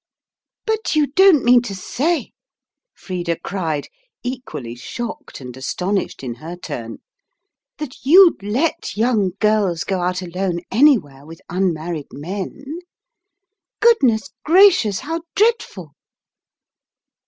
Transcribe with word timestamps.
"But 0.65 0.95
you 0.95 1.05
don't 1.11 1.43
mean 1.45 1.61
to 1.61 1.75
say," 1.75 2.31
Frida 2.95 3.41
cried, 3.41 3.87
equally 4.23 4.73
shocked 4.73 5.39
and 5.39 5.55
astonished 5.55 6.23
in 6.23 6.33
her 6.33 6.55
turn, 6.55 6.97
"that 7.77 8.03
you'd 8.03 8.41
let 8.41 8.97
young 8.97 9.33
girls 9.39 9.83
go 9.83 10.01
out 10.01 10.23
alone 10.23 10.61
anywhere 10.71 11.23
with 11.23 11.39
unmarried 11.51 12.11
men? 12.11 12.79
Goodness 13.79 14.31
gracious, 14.43 15.01
how 15.01 15.21
dreadful!" 15.35 15.93